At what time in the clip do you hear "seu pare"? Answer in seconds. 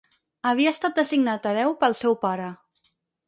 1.99-2.51